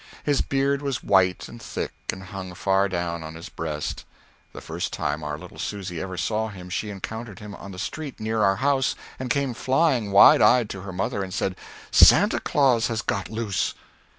[0.23, 4.03] His beard was white and thick and hung far down on his breast.
[4.51, 8.19] The first time our little Susy ever saw him she encountered him on the street
[8.19, 11.55] near our house and came flying wide eyed to her mother and said,
[11.91, 13.75] "Santa Claus has got loose!"